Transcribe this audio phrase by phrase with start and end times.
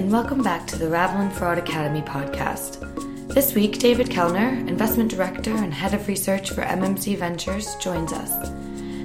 [0.00, 2.78] and welcome back to the Ravelin Fraud Academy podcast.
[3.34, 8.30] This week, David Kelnar, Investment Director and Head of Research for MMC Ventures, joins us.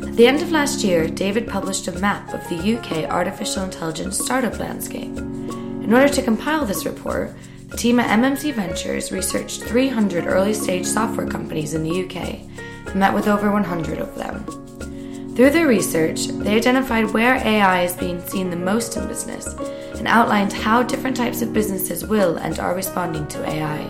[0.08, 4.18] At the end of last year, David published a map of the UK artificial intelligence
[4.18, 5.18] startup landscape.
[5.18, 7.34] In order to compile this report,
[7.68, 12.40] the team at MMC Ventures researched 300 early stage software companies in the UK
[12.88, 14.46] and met with over 100 of them.
[15.36, 19.54] Through their research, they identified where AI is being seen the most in business
[20.00, 23.88] and outlined how different types of businesses will and are responding to AI.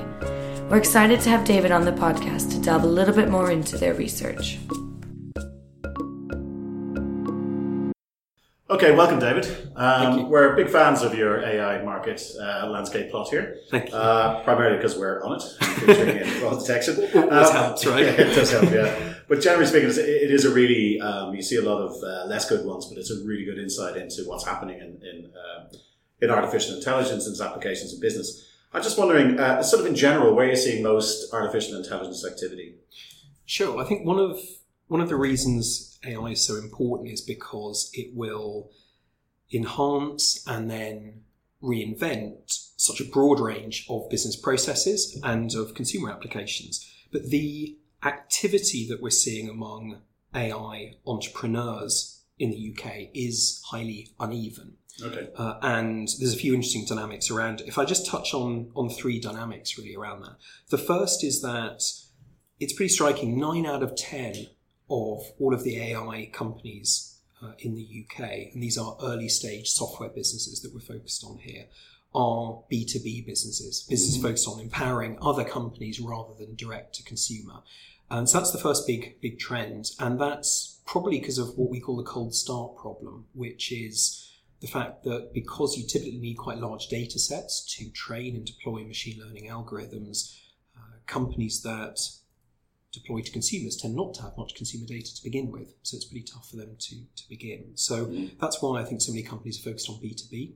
[0.69, 3.77] We're excited to have David on the podcast to delve a little bit more into
[3.77, 4.57] their research.
[8.67, 9.45] Okay, welcome, David.
[9.75, 13.57] Um, we're big fans of your AI market uh, landscape plot here.
[13.69, 13.95] Thank you.
[13.95, 16.95] Uh, primarily because we're on it, featuring in fraud detection.
[17.15, 18.03] Always helps, right?
[18.05, 19.13] Yeah, it does help, yeah.
[19.29, 22.25] But generally speaking, it's- it is a really, um, you see a lot of uh,
[22.25, 25.65] less good ones, but it's a really good insight into what's happening in, in, uh,
[26.25, 28.51] in artificial intelligence and its applications in business.
[28.73, 32.75] I'm just wondering, uh, sort of in general, where you're seeing most artificial intelligence activity.
[33.45, 33.79] Sure.
[33.79, 34.39] I think one of
[34.87, 38.71] one of the reasons AI is so important is because it will
[39.51, 41.21] enhance and then
[41.61, 46.87] reinvent such a broad range of business processes and of consumer applications.
[47.11, 50.01] But the activity that we're seeing among
[50.35, 54.77] AI entrepreneurs in the UK is highly uneven.
[55.03, 55.29] Okay.
[55.35, 57.67] Uh, and there's a few interesting dynamics around it.
[57.67, 60.37] If I just touch on on three dynamics really around that.
[60.69, 61.81] The first is that
[62.59, 63.39] it's pretty striking.
[63.39, 64.47] Nine out of ten
[64.89, 69.69] of all of the AI companies uh, in the UK, and these are early stage
[69.69, 71.65] software businesses that we're focused on here,
[72.13, 77.61] are B2B businesses, businesses focused on empowering other companies rather than direct to consumer.
[78.09, 79.91] And so that's the first big, big trend.
[79.99, 84.24] And that's probably because of what we call the cold start problem, which is
[84.65, 88.83] the fact that because you typically need quite large data sets to train and deploy
[88.83, 90.35] machine learning algorithms,
[90.75, 91.99] uh, companies that
[92.91, 95.75] deploy to consumers tend not to have much consumer data to begin with.
[95.83, 97.73] So it's pretty tough for them to, to begin.
[97.75, 98.05] So
[98.41, 100.53] that's why I think so many companies are focused on B2B.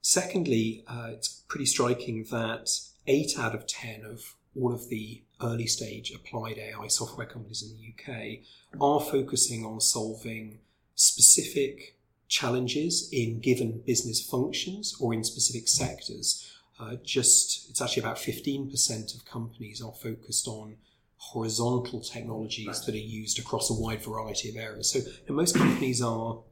[0.00, 2.70] Secondly, uh, it's pretty striking that
[3.06, 7.76] eight out of 10 of all of the early stage applied AI software companies in
[7.76, 8.38] the UK
[8.80, 10.60] are focusing on solving
[10.94, 11.96] specific
[12.28, 16.52] challenges in given business functions or in specific sectors.
[16.78, 20.76] Uh, just it's actually about 15% of companies are focused on
[21.18, 22.76] horizontal technologies Right.
[22.86, 24.90] that are used across a wide variety of areas.
[24.90, 25.00] So
[25.32, 26.42] most companies are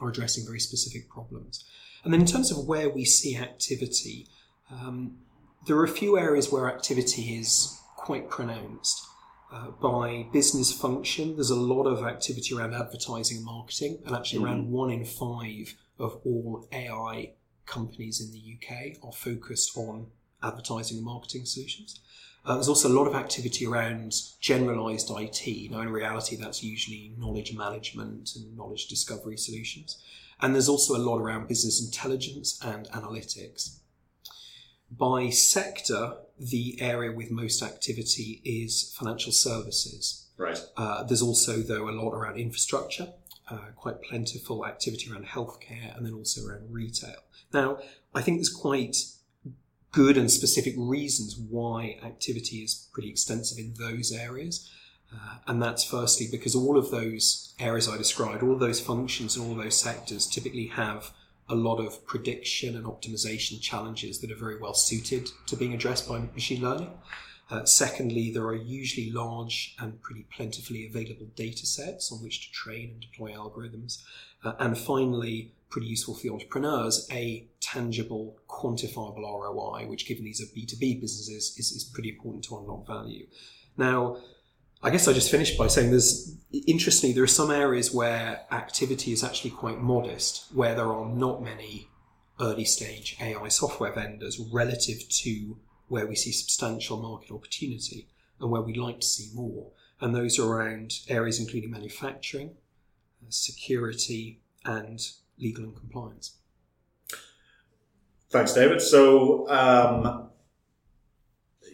[0.00, 1.64] are addressing very specific problems.
[2.04, 4.28] And then in terms of where we see activity,
[4.70, 5.18] um,
[5.66, 9.02] there are a few areas where activity is quite pronounced.
[9.50, 14.44] Uh, by business function, there's a lot of activity around advertising and marketing, and actually
[14.44, 17.32] around one in five of all AI
[17.64, 20.06] companies in the UK are focused on
[20.42, 22.00] advertising and marketing solutions.
[22.44, 25.70] Uh, there's also a lot of activity around generalized IT.
[25.70, 29.98] Now, in reality, that's usually knowledge management and knowledge discovery solutions.
[30.40, 33.78] And there's also a lot around business intelligence and analytics.
[34.90, 40.26] By sector, the area with most activity is financial services.
[40.36, 40.60] Right.
[40.76, 43.08] Uh, there's also, though, a lot around infrastructure,
[43.50, 47.16] uh, quite plentiful activity around healthcare, and then also around retail.
[47.52, 47.78] Now,
[48.14, 48.96] I think there's quite
[49.90, 54.70] good and specific reasons why activity is pretty extensive in those areas.
[55.12, 59.36] Uh, and that's firstly because all of those areas I described, all of those functions
[59.36, 61.12] and all those sectors typically have
[61.48, 66.08] a lot of prediction and optimization challenges that are very well suited to being addressed
[66.08, 66.90] by machine learning.
[67.50, 72.52] Uh, secondly, there are usually large and pretty plentifully available data sets on which to
[72.52, 74.02] train and deploy algorithms.
[74.44, 80.42] Uh, and finally, pretty useful for the entrepreneurs, a tangible, quantifiable ROI, which given these
[80.42, 83.26] are B2B businesses, is, is pretty important to unlock value.
[83.76, 84.18] Now,
[84.82, 89.12] I guess I just finished by saying there's, interestingly, there are some areas where activity
[89.12, 91.88] is actually quite modest, where there are not many
[92.40, 95.58] early stage AI software vendors relative to
[95.88, 98.06] where we see substantial market opportunity
[98.40, 99.72] and where we'd like to see more.
[100.00, 102.54] And those are around areas including manufacturing,
[103.28, 105.00] security, and
[105.38, 106.36] legal and compliance.
[108.30, 108.80] Thanks, David.
[108.80, 110.28] So, um,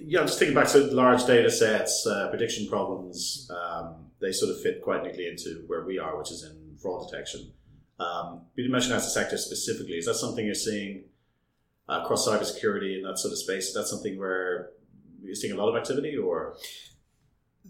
[0.01, 3.51] yeah, just thinking back to large data sets, uh, prediction problems.
[3.51, 7.09] Um, they sort of fit quite neatly into where we are, which is in fraud
[7.09, 7.53] detection.
[7.99, 9.95] Um, you mentioned as a sector specifically.
[9.95, 11.05] Is that something you're seeing
[11.89, 13.69] uh, across cybersecurity and that sort of space?
[13.69, 14.71] Is that something where
[15.23, 16.57] you're seeing a lot of activity, or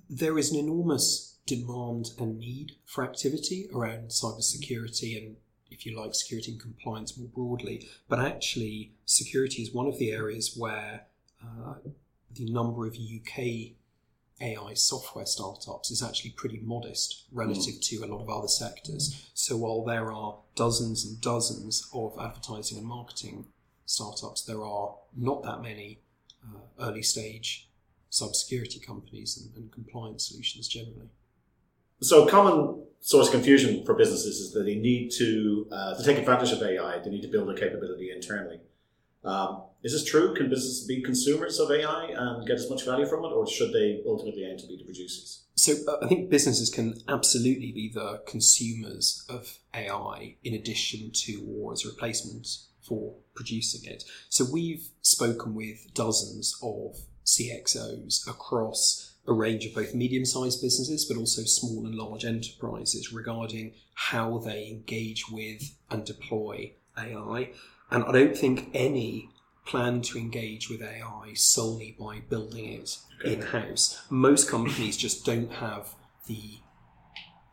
[0.08, 5.36] There is an enormous demand and need for activity around cybersecurity and
[5.74, 7.88] if you like, security and compliance more broadly.
[8.08, 11.06] But actually, security is one of the areas where
[11.42, 11.74] uh,
[12.34, 13.74] the number of UK
[14.40, 19.30] AI software startups is actually pretty modest relative to a lot of other sectors.
[19.32, 23.46] So while there are dozens and dozens of advertising and marketing
[23.86, 26.00] startups, there are not that many
[26.44, 27.68] uh, early stage
[28.10, 31.08] cybersecurity companies and, and compliance solutions generally.
[32.00, 36.04] So, a common source of confusion for businesses is that they need to uh, to
[36.04, 36.98] take advantage of AI.
[36.98, 38.60] They need to build a capability internally.
[39.24, 40.34] Um, is this true?
[40.34, 43.72] Can businesses be consumers of AI and get as much value from it, or should
[43.72, 45.44] they ultimately aim to be the producers?
[45.56, 51.46] So uh, I think businesses can absolutely be the consumers of AI in addition to
[51.46, 52.48] or as a replacement
[52.80, 54.04] for producing it.
[54.30, 56.96] So we've spoken with dozens of
[57.26, 63.12] CXOs across a range of both medium sized businesses but also small and large enterprises
[63.12, 67.50] regarding how they engage with and deploy AI.
[67.90, 69.30] And I don't think any
[69.64, 73.34] plan to engage with AI solely by building it Okay.
[73.34, 74.02] in house.
[74.10, 75.94] Most companies just don't have
[76.26, 76.58] the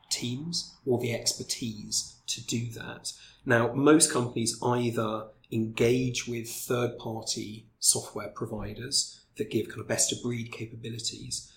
[0.09, 3.13] teams or the expertise to do that.
[3.45, 10.11] Now, most companies either engage with third party software providers that give kind of best
[10.11, 11.51] of breed capabilities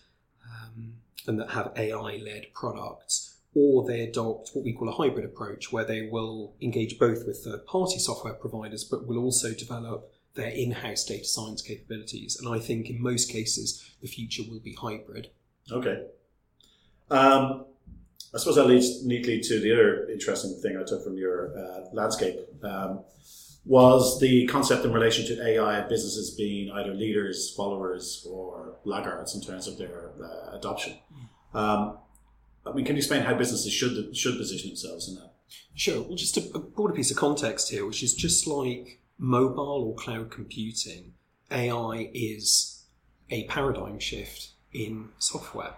[0.44, 0.94] um,
[1.26, 5.72] and that have AI led products, or they adopt what we call a hybrid approach
[5.72, 10.48] where they will engage both with third party software providers but will also develop their
[10.48, 12.36] in house data science capabilities.
[12.40, 15.30] And I think in most cases, the future will be hybrid.
[15.70, 16.04] Okay.
[17.10, 17.66] Um,
[18.34, 21.88] I suppose that leads neatly to the other interesting thing I took from your uh,
[21.92, 23.00] landscape um,
[23.64, 29.34] was the concept in relation to AI and businesses being either leaders, followers, or laggards
[29.34, 30.94] in terms of their uh, adoption.
[31.54, 31.98] Um,
[32.66, 35.32] I mean, can you explain how businesses should should position themselves in that?
[35.74, 36.02] Sure.
[36.02, 39.94] Well, just a, a broader piece of context here, which is just like mobile or
[39.94, 41.14] cloud computing,
[41.50, 42.84] AI is
[43.30, 45.74] a paradigm shift in software.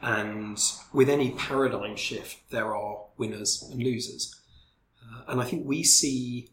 [0.00, 0.58] And
[0.92, 4.34] with any paradigm shift, there are winners and losers.
[5.02, 6.50] Uh, and I think we see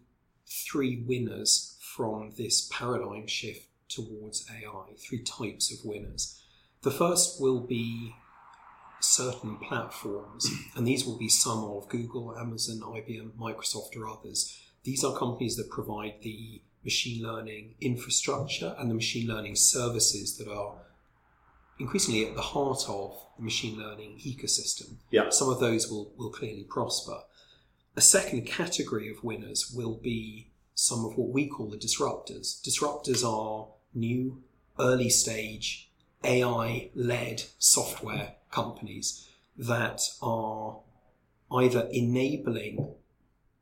[0.47, 6.41] three winners from this paradigm shift towards AI, three types of winners.
[6.81, 8.15] The first will be
[8.99, 14.59] certain platforms, and these will be some of Google, Amazon, IBM, Microsoft, or others.
[14.85, 20.47] These are companies that provide the machine learning infrastructure and the machine learning services that
[20.47, 20.75] are
[21.79, 24.97] increasingly at the heart of the machine learning ecosystem.
[25.09, 25.29] Yeah.
[25.29, 27.21] Some of those will, will clearly prosper.
[27.95, 32.61] A second category of winners will be some of what we call the disruptors.
[32.61, 34.43] Disruptors are new,
[34.79, 35.89] early stage,
[36.23, 39.27] AI led software companies
[39.57, 40.77] that are
[41.51, 42.93] either enabling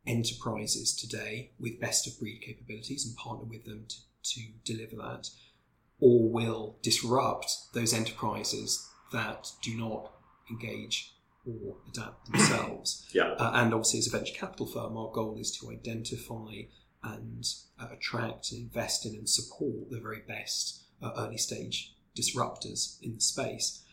[0.06, 5.28] enterprises today with best of breed capabilities and partner with them to, to deliver that,
[6.00, 10.12] or will disrupt those enterprises that do not
[10.50, 11.14] engage
[11.46, 13.08] or adapt themselves.
[13.14, 13.34] Yeah.
[13.38, 16.64] Uh, and obviously, as a venture capital firm, our goal is to identify
[17.04, 17.44] and
[17.78, 23.20] uh, attract, invest in, and support the very best uh, early stage disruptors in the
[23.20, 23.84] space.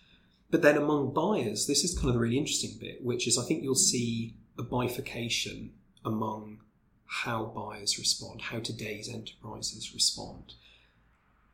[0.50, 3.44] But then among buyers, this is kind of the really interesting bit, which is I
[3.44, 6.60] think you'll see a bifurcation among
[7.06, 10.54] how buyers respond, how today's enterprises respond.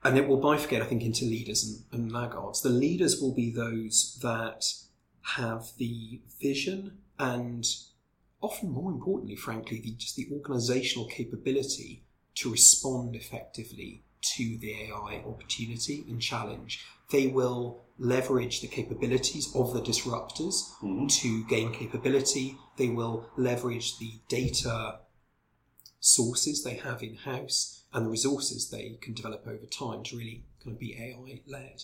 [0.03, 2.61] And it will bifurcate, I think, into leaders and, and laggards.
[2.61, 4.65] The leaders will be those that
[5.35, 7.65] have the vision and
[8.41, 12.03] often more importantly, frankly, the, just the organizational capability
[12.35, 16.85] to respond effectively to the AI opportunity and challenge.
[17.11, 21.09] They will leverage the capabilities of the disruptors Mhm.
[21.21, 22.57] to gain capability.
[22.77, 24.99] They will leverage the data
[25.99, 30.45] sources they have in house and the resources they can develop over time to really
[30.63, 31.83] kind of be AI led.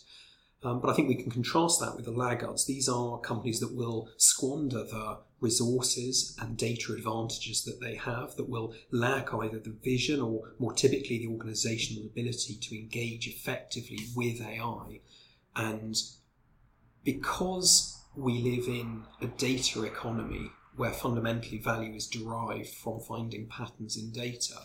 [0.62, 2.66] Um, but I think we can contrast that with the laggards.
[2.66, 8.50] These are companies that will squander the resources and data advantages that they have, that
[8.50, 14.42] will lack either the vision or more typically the organizational ability to engage effectively with
[14.42, 15.02] AI.
[15.56, 15.96] And
[17.04, 23.98] because we live in a data economy where fundamentally value is derived from finding patterns
[23.98, 24.56] in data,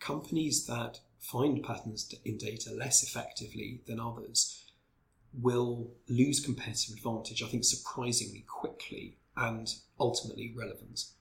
[0.00, 4.64] companies that find patterns in data less effectively than others
[5.40, 9.68] will lose competitive advantage, I think, surprisingly quickly and
[10.00, 11.12] ultimately relevance.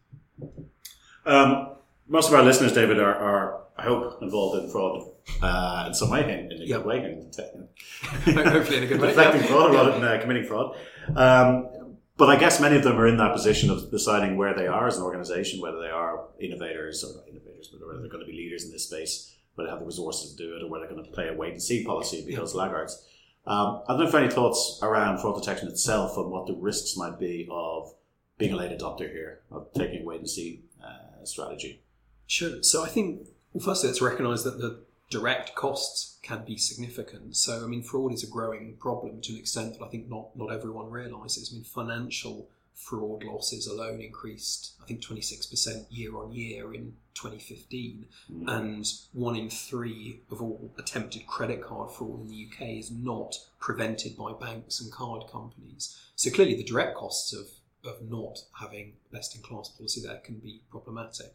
[1.26, 1.70] Um,
[2.08, 6.10] most of our listeners, David, are, are I hope involved in fraud uh, in some
[6.10, 6.78] way, in, in a Yeah.
[6.78, 9.08] good way, in te- Hopefully in a good way.
[9.08, 9.48] deflecting Yeah.
[9.48, 9.80] fraud Yeah.
[9.80, 10.78] rather than uh, committing fraud.
[11.16, 11.70] Um,
[12.18, 14.88] but I guess many of them are in that position of deciding where they are
[14.88, 18.32] as an organization, whether they are innovators or not innovators, but whether they're going to
[18.32, 20.86] be leaders in this space, whether they have the resources to do it, or whether
[20.86, 22.62] they're going to play a wait and see policy because yeah.
[22.62, 23.06] laggards.
[23.48, 26.96] Um, I don't know if any thoughts around fraud detection itself and what the risks
[26.96, 27.94] might be of
[28.38, 31.82] being a late adopter here, of taking a wait and see uh, strategy.
[32.28, 32.62] Sure.
[32.64, 37.38] So I think, well, firstly, let's recognise that the direct costs can be significant.
[37.38, 40.36] So, I mean, fraud is a growing problem to an extent that I think not,
[40.36, 41.52] not everyone realises.
[41.52, 48.06] I mean, financial fraud losses alone increased, I think, 26% year on year in 2015.
[48.32, 48.52] Mm.
[48.52, 53.36] And one in three of all attempted credit card fraud in the UK is not
[53.60, 55.98] prevented by banks and card companies.
[56.16, 57.48] So, clearly, the direct costs of,
[57.86, 61.34] of not having best in class policy there can be problematic.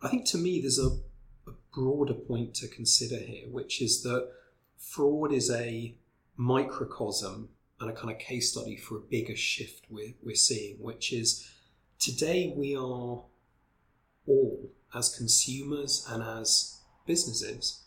[0.00, 0.98] I think to me, there's a
[1.48, 4.28] a broader point to consider here, which is that
[4.76, 5.94] fraud is a
[6.36, 7.48] microcosm
[7.80, 11.48] and a kind of case study for a bigger shift we're, we're seeing, which is
[11.98, 13.24] today we are
[14.26, 17.84] all, as consumers and as businesses,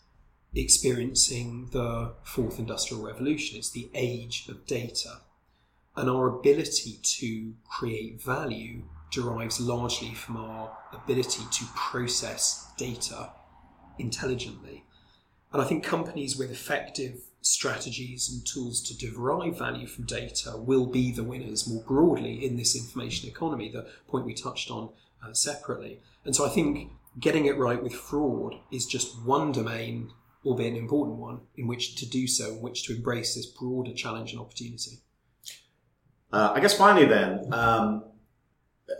[0.54, 3.58] experiencing the fourth industrial revolution.
[3.58, 5.20] It's the age of data.
[5.96, 13.30] And our ability to create value derives largely from our ability to process data
[13.98, 14.84] intelligently.
[15.52, 20.86] And I think companies with effective strategies and tools to derive value from data will
[20.86, 24.88] be the winners more broadly in this information economy, the point we touched on
[25.22, 26.00] uh, separately.
[26.24, 30.10] And so I think getting it right with fraud is just one domain,
[30.46, 33.92] albeit an important one, in which to do so, in which to embrace this broader
[33.92, 35.00] challenge and opportunity.
[36.32, 38.04] Uh, I guess finally, then, um,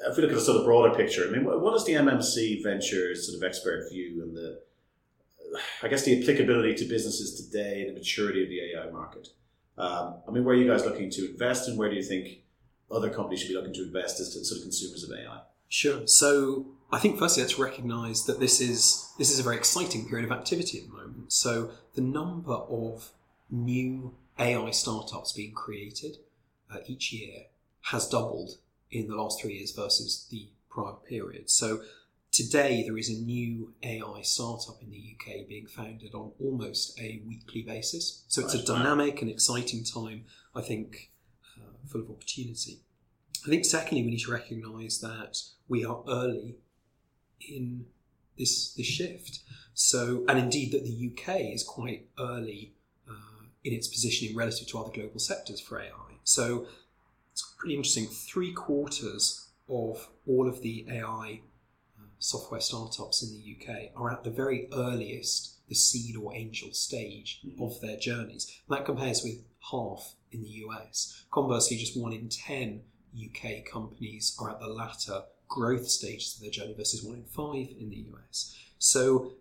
[0.07, 2.63] if we look at the sort of broader picture, I mean, what is the MMC
[2.63, 4.61] Ventures sort of expert view and the
[5.83, 9.29] I guess the applicability to businesses today, and the maturity of the AI market.
[9.77, 12.43] Um, I mean, where are you guys looking to invest, and where do you think
[12.91, 15.41] other companies should be looking to invest as to sort of consumers of AI?
[15.69, 16.07] Sure.
[16.07, 20.31] So I think firstly, let's recognise that this is this is a very exciting period
[20.31, 21.33] of activity at the moment.
[21.33, 23.13] So the number of
[23.51, 26.19] new AI startups being created
[26.73, 27.45] uh, each year
[27.83, 28.53] has doubled
[28.91, 31.51] in the last three years versus the prior period.
[31.51, 31.83] So
[32.33, 37.21] Today, there is a new AI startup in the UK being founded on almost a
[37.29, 38.25] weekly basis.
[38.27, 40.25] So it's a dynamic and exciting time,
[40.55, 41.11] I think,
[41.59, 42.81] uh, full of opportunity.
[43.45, 46.57] I think, secondly, we need to recognise that we are early
[47.47, 47.85] in
[48.39, 49.41] this, this shift.
[49.75, 52.73] So, and indeed, that the UK is quite early
[53.07, 56.12] uh, in its positioning relative to other global sectors for AI.
[56.25, 56.67] So,
[57.33, 58.07] it's pretty interesting.
[58.07, 61.41] Three quarters of all of the AI
[62.19, 67.41] software startups in the UK are at the very earliest, the seed or angel stage
[67.45, 67.63] mm-hmm.
[67.63, 68.61] of their journeys.
[68.69, 71.25] And that compares with half in the US.
[71.31, 72.83] Conversely, just one in 10
[73.15, 77.75] UK companies are at the latter growth stages of their journey versus one in five
[77.79, 78.57] in the US.
[78.79, 79.33] So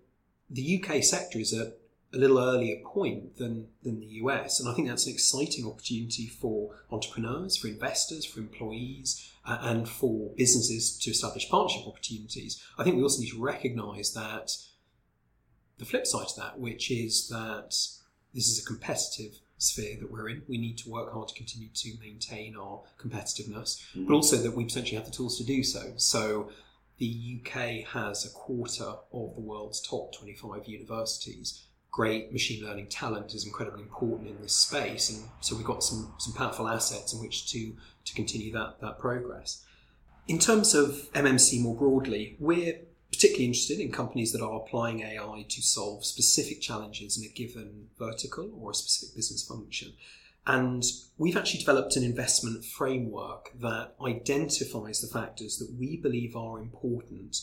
[0.49, 1.77] the UK sector is at
[2.13, 4.59] a little earlier point than, than the US.
[4.59, 9.87] And I think that's an exciting opportunity for entrepreneurs, for investors, for employees, uh, and
[9.87, 12.61] for businesses to establish partnership opportunities.
[12.77, 14.51] I think we also need to recognize that
[15.77, 17.75] the flip side to that, which is that
[18.33, 20.43] this is a competitive sphere that we're in.
[20.47, 24.05] We need to work hard to continue to maintain our competitiveness, mm-hmm.
[24.05, 25.93] but also that we potentially have the tools to do so.
[25.95, 26.49] So
[26.97, 33.33] the UK has a quarter of the world's top 25 universities great machine learning talent
[33.33, 37.19] is incredibly important in this space, and so we've got some some powerful assets in
[37.19, 39.65] which to to continue that that progress.
[40.27, 42.79] In terms of MMC more broadly, we're
[43.11, 47.89] particularly interested in companies that are applying AI to solve specific challenges in a given
[47.99, 49.93] vertical or a specific business function.
[50.47, 50.83] And
[51.17, 57.37] we've actually developed an investment framework that identifies the factors that we believe are important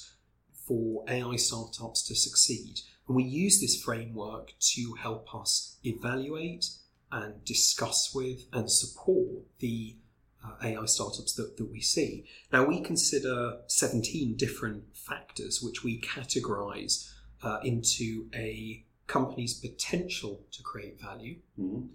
[0.67, 6.67] for AI startups to succeed and we use this framework to help us evaluate
[7.11, 9.97] and discuss with and support the
[10.45, 12.27] uh, AI startups that, that we see.
[12.53, 17.11] Now, we consider 17 different factors which we categorize
[17.43, 21.87] uh, into a company's potential to create value, mm-hmm.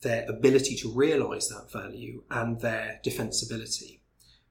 [0.00, 3.99] their ability to realize that value, and their defensibility.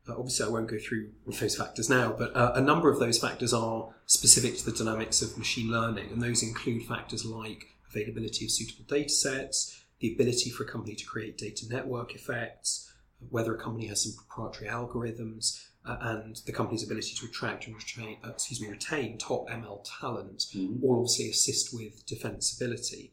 [0.09, 3.19] Uh, obviously, I won't go through those factors now, but uh, a number of those
[3.19, 8.45] factors are specific to the dynamics of machine learning, and those include factors like availability
[8.45, 12.91] of suitable data sets, the ability for a company to create data network effects,
[13.29, 17.75] whether a company has some proprietary algorithms, uh, and the company's ability to attract and
[17.75, 20.83] retain, uh, excuse me, retain top ML talent, mm-hmm.
[20.83, 23.11] all obviously assist with defensibility.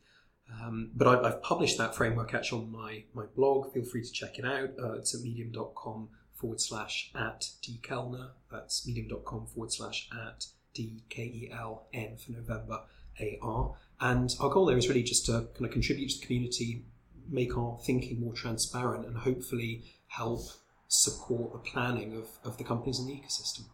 [0.52, 3.72] Um, but I've, I've, published that framework actually on my, my blog.
[3.72, 4.70] Feel free to check it out.
[4.80, 8.30] Uh, it's at medium.com forward slash at dkelnar.
[8.50, 12.82] That's medium.com forward slash at D K E L N for November
[13.20, 13.74] A R.
[14.00, 16.84] And our goal there is really just to kind of contribute to the community,
[17.28, 20.42] make our thinking more transparent, and hopefully help
[20.88, 23.64] support the planning of, of the companies in the ecosystem.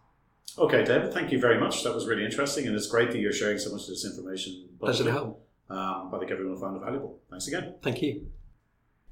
[0.59, 1.83] Okay, David, thank you very much.
[1.83, 4.69] That was really interesting, and it's great that you're sharing so much of this information.
[4.79, 5.49] Pleasure to help.
[5.71, 7.19] Um, I think everyone will find it valuable.
[7.31, 7.77] Thanks again.
[7.83, 8.27] Thank you.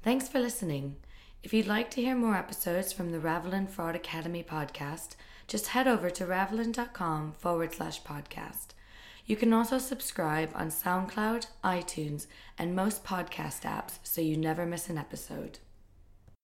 [0.03, 0.97] Thanks for listening.
[1.43, 5.15] If you'd like to hear more episodes from the Ravelin Fraud Academy podcast,
[5.47, 8.67] just head over to ravelin.com forward slash podcast.
[9.25, 12.27] You can also subscribe on SoundCloud, iTunes,
[12.59, 15.57] and most podcast apps so you never miss an episode.